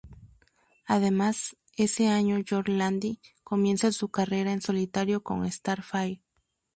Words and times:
Además, 0.87 1.57
ese 1.77 2.07
año 2.07 2.39
Jørn 2.43 2.79
Lande 2.79 3.19
comienza 3.43 3.91
su 3.91 4.09
carrera 4.09 4.51
en 4.51 4.59
solitario 4.59 5.21
con 5.21 5.47
Starfire. 5.51 6.23